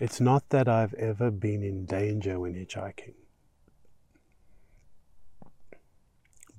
It's 0.00 0.20
not 0.20 0.50
that 0.50 0.68
I've 0.68 0.94
ever 0.94 1.28
been 1.30 1.64
in 1.64 1.84
danger 1.84 2.38
when 2.38 2.54
hitchhiking, 2.54 3.14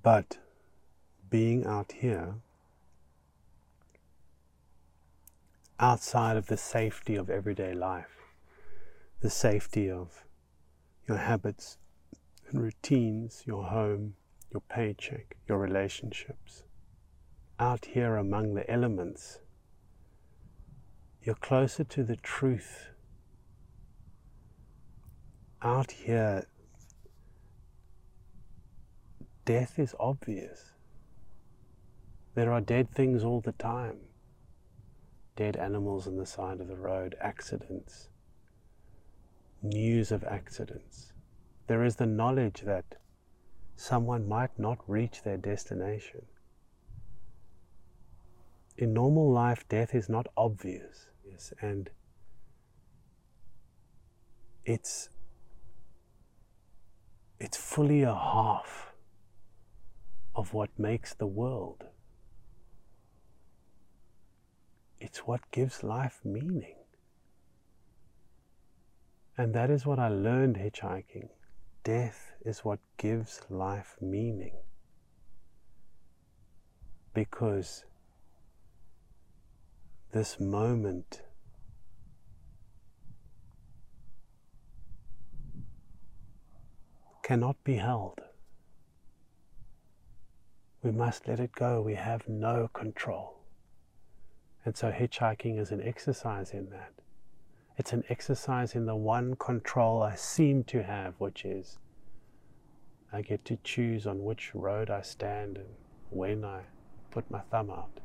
but 0.04 0.38
being 1.29 1.65
out 1.65 1.94
here, 1.94 2.35
outside 5.79 6.35
of 6.35 6.47
the 6.47 6.57
safety 6.57 7.15
of 7.15 7.29
everyday 7.29 7.74
life, 7.74 8.17
the 9.21 9.29
safety 9.29 9.90
of 9.90 10.26
your 11.08 11.17
habits 11.17 11.78
and 12.49 12.62
routines, 12.62 13.44
your 13.46 13.63
home, 13.63 14.15
your 14.51 14.62
paycheck, 14.69 15.37
your 15.47 15.60
relationships, 15.60 16.63
out 17.57 17.85
here 17.85 18.17
among 18.17 18.55
the 18.55 18.70
elements, 18.70 19.40
you're 21.23 21.35
closer 21.35 21.85
to 21.85 22.03
the 22.03 22.17
truth. 22.17 22.90
Out 25.62 25.91
here, 25.91 26.45
death 29.45 29.77
is 29.77 29.94
obvious. 29.99 30.72
There 32.35 32.54
are 32.54 32.62
dead 32.62 32.91
things 32.91 33.23
all 33.23 33.41
the 33.41 33.52
time 33.54 33.99
dead 35.40 35.55
animals 35.55 36.05
on 36.05 36.18
the 36.18 36.26
side 36.26 36.59
of 36.59 36.68
the 36.68 36.76
road, 36.76 37.16
accidents, 37.22 38.09
news 39.62 40.12
of 40.12 40.22
accidents. 40.26 41.13
There 41.68 41.85
is 41.85 41.96
the 41.96 42.05
knowledge 42.05 42.63
that 42.66 42.96
someone 43.77 44.27
might 44.27 44.60
not 44.60 44.80
reach 44.85 45.23
their 45.23 45.38
destination. 45.38 46.26
In 48.77 48.94
normal 48.94 49.32
life, 49.32 49.66
death 49.70 49.96
is 49.96 50.10
not 50.10 50.27
obvious, 50.35 51.07
yes, 51.26 51.54
and 51.62 51.90
it's 54.66 55.07
fully 57.70 58.01
a 58.01 58.15
half 58.15 58.93
of 60.34 60.55
what 60.55 60.71
makes 60.79 61.13
the 61.13 61.27
world. 61.27 61.84
It's 64.98 65.20
what 65.20 65.42
gives 65.52 65.84
life 65.84 66.20
meaning. 66.26 66.78
And 69.38 69.53
that 69.53 69.70
is 69.70 69.86
what 69.86 70.00
I 70.00 70.08
learned 70.08 70.56
hitchhiking. 70.56 71.30
Death 71.84 72.31
is 72.44 72.66
what 72.66 72.80
gives 72.98 73.42
life 73.52 73.98
meaning. 74.02 74.56
Because 77.14 77.86
this 80.11 80.39
moment 80.39 81.22
cannot 87.30 87.64
be 87.64 87.76
held. 87.76 88.20
We 90.82 90.90
must 90.90 91.28
let 91.28 91.40
it 91.40 91.52
go. 91.52 91.80
We 91.80 91.94
have 91.94 92.28
no 92.28 92.72
control. 92.74 93.42
And 94.66 94.76
so 94.76 94.90
hitchhiking 94.90 95.60
is 95.60 95.70
an 95.70 95.80
exercise 95.84 96.54
in 96.54 96.72
that. 96.72 96.92
It's 97.78 97.94
an 97.94 98.04
exercise 98.10 98.74
in 98.74 98.88
the 98.88 98.96
one 98.96 99.36
control 99.36 100.02
I 100.02 100.16
seem 100.16 100.64
to 100.74 100.82
have, 100.82 101.14
which 101.20 101.46
is 101.46 101.78
I 103.14 103.22
get 103.22 103.46
to 103.46 103.60
choose 103.64 104.08
on 104.08 104.24
which 104.24 104.56
road 104.56 104.90
I 104.90 105.04
stand 105.04 105.58
and 105.58 105.70
when 106.10 106.44
I 106.44 106.62
put 107.12 107.30
my 107.30 107.42
thumb 107.52 107.70
out. 107.70 108.00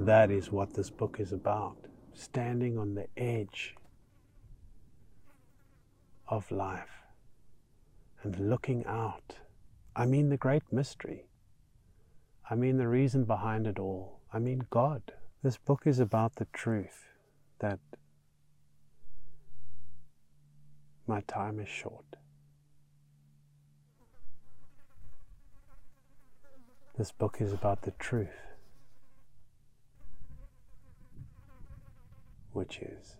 That 0.00 0.30
is 0.30 0.50
what 0.50 0.72
this 0.72 0.88
book 0.88 1.18
is 1.20 1.34
about 1.34 1.76
standing 2.14 2.78
on 2.78 2.94
the 2.94 3.06
edge 3.18 3.76
of 6.26 6.50
life 6.50 6.98
and 8.22 8.50
looking 8.50 8.84
out. 8.86 9.34
I 9.94 10.06
mean, 10.06 10.28
the 10.28 10.36
great 10.36 10.62
mystery. 10.72 11.26
I 12.50 12.54
mean, 12.54 12.78
the 12.78 12.88
reason 12.88 13.24
behind 13.24 13.66
it 13.66 13.78
all. 13.78 14.20
I 14.32 14.38
mean, 14.38 14.62
God. 14.70 15.02
This 15.42 15.56
book 15.56 15.82
is 15.86 16.00
about 16.00 16.36
the 16.36 16.46
truth 16.52 17.04
that 17.60 17.78
my 21.06 21.20
time 21.22 21.60
is 21.60 21.68
short. 21.68 22.04
This 26.96 27.12
book 27.12 27.36
is 27.40 27.52
about 27.52 27.82
the 27.82 27.92
truth, 27.92 28.28
which 32.52 32.78
is, 32.78 33.16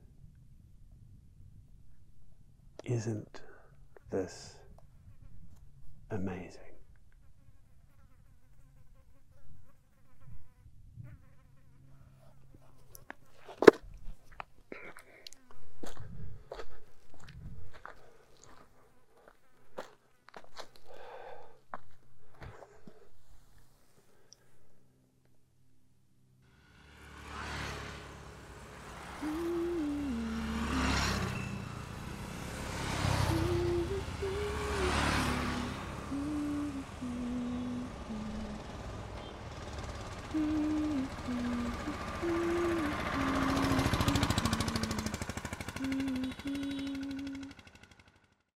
isn't 2.84 3.40
this 4.10 4.57
amazing? 6.10 6.67